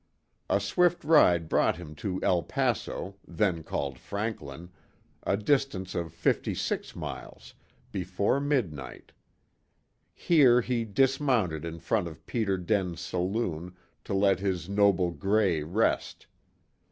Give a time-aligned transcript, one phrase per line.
[0.49, 4.71] A swift ride brought him into El Paso, then called Franklin,
[5.21, 7.53] a distance of fifty six miles,
[7.91, 9.11] before midnight.
[10.15, 16.25] Here he dismounted in front of Peter Den's saloon to let his noble "Gray" rest.